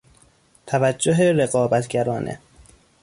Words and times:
توجه 0.67 1.31
رقابتگرانه 1.33 2.39